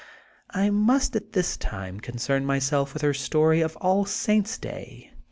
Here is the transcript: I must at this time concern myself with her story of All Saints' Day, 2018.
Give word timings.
I 0.49 0.71
must 0.71 1.15
at 1.15 1.33
this 1.33 1.55
time 1.57 1.99
concern 1.99 2.43
myself 2.43 2.95
with 2.95 3.03
her 3.03 3.13
story 3.13 3.61
of 3.61 3.75
All 3.77 4.03
Saints' 4.03 4.57
Day, 4.57 5.11
2018. 5.11 5.11